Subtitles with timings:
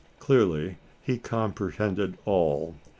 [0.17, 2.73] Clearly he comprehended all!